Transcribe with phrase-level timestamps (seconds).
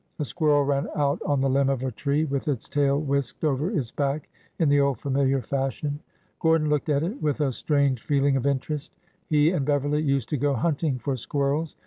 [0.17, 3.69] A squirrel ran out on the limb of a tree, with its tail whisked over
[3.69, 5.99] its back in the old familiar fashion.
[6.39, 8.95] Gor don looked at it with a strange feeling of interest.
[9.27, 11.75] He and Beverly used to go hunting for squirrels.